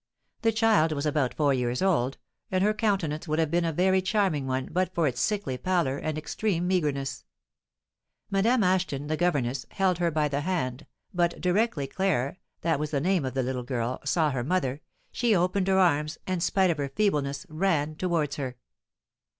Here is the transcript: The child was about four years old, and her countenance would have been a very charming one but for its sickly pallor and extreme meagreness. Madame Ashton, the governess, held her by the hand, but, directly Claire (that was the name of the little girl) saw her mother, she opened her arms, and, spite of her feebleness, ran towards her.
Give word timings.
The 0.41 0.51
child 0.51 0.93
was 0.93 1.05
about 1.05 1.35
four 1.35 1.53
years 1.53 1.79
old, 1.79 2.17
and 2.49 2.63
her 2.63 2.73
countenance 2.73 3.27
would 3.27 3.37
have 3.37 3.51
been 3.51 3.63
a 3.65 3.71
very 3.71 4.01
charming 4.01 4.47
one 4.47 4.67
but 4.71 4.95
for 4.95 5.05
its 5.05 5.21
sickly 5.21 5.59
pallor 5.59 5.99
and 5.99 6.17
extreme 6.17 6.65
meagreness. 6.67 7.23
Madame 8.31 8.63
Ashton, 8.63 9.05
the 9.05 9.15
governess, 9.15 9.67
held 9.69 9.99
her 9.99 10.09
by 10.09 10.27
the 10.27 10.41
hand, 10.41 10.87
but, 11.13 11.39
directly 11.39 11.85
Claire 11.85 12.39
(that 12.61 12.79
was 12.79 12.89
the 12.89 12.99
name 12.99 13.23
of 13.23 13.35
the 13.35 13.43
little 13.43 13.61
girl) 13.61 14.01
saw 14.03 14.31
her 14.31 14.43
mother, 14.43 14.81
she 15.11 15.35
opened 15.35 15.67
her 15.67 15.77
arms, 15.77 16.17
and, 16.25 16.41
spite 16.41 16.71
of 16.71 16.79
her 16.79 16.89
feebleness, 16.89 17.45
ran 17.47 17.93
towards 17.93 18.37
her. 18.37 18.57